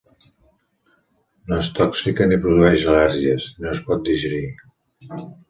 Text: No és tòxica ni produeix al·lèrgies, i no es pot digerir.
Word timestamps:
No 1.51 1.59
és 1.63 1.69
tòxica 1.79 2.27
ni 2.31 2.39
produeix 2.47 2.87
al·lèrgies, 2.95 3.47
i 3.61 3.67
no 3.67 3.71
es 3.77 3.85
pot 3.91 4.03
digerir. 4.09 4.43